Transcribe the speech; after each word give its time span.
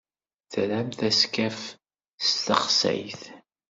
Tramt 0.51 0.99
askaf 1.09 1.59
n 1.71 1.75
texsayt? 2.45 3.21